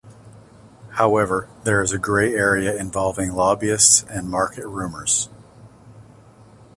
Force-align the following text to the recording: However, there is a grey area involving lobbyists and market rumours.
However, 0.93 1.47
there 1.63 1.79
is 1.83 1.91
a 1.91 1.99
grey 1.99 2.33
area 2.33 2.75
involving 2.75 3.33
lobbyists 3.33 4.01
and 4.09 4.31
market 4.31 4.65
rumours. 4.67 5.29